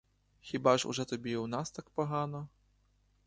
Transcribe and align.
Хіба 0.39 0.77
ж 0.77 0.87
уже 0.87 1.05
тобі 1.05 1.35
у 1.35 1.47
нас 1.47 1.71
так 1.71 1.89
погано? 1.89 2.47